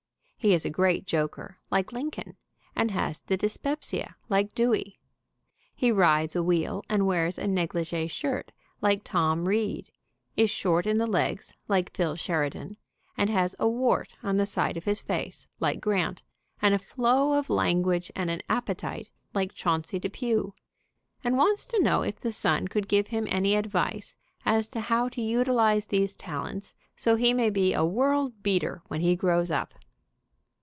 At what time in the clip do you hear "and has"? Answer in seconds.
2.75-3.19, 13.15-13.55